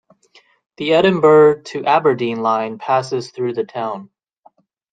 The 0.77 0.93
Edinburgh 0.93 1.61
to 1.65 1.85
Aberdeen 1.85 2.41
Line 2.41 2.79
passes 2.79 3.29
through 3.29 3.53
the 3.53 3.63
town. 3.65 4.09